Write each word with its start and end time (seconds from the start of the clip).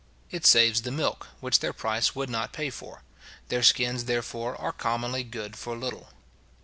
It 0.31 0.47
saves 0.47 0.81
the 0.81 0.89
milk, 0.89 1.27
which 1.41 1.59
their 1.59 1.73
price 1.73 2.15
would 2.15 2.27
not 2.27 2.53
pay 2.53 2.71
for. 2.71 3.03
Their 3.49 3.61
skins, 3.61 4.05
therefore, 4.05 4.55
are 4.59 4.71
commonly 4.73 5.23
good 5.23 5.55
for 5.55 5.77
little. 5.77 6.09